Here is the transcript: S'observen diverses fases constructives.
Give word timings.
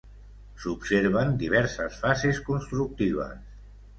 S'observen 0.61 1.35
diverses 1.43 2.01
fases 2.05 2.39
constructives. 2.47 3.37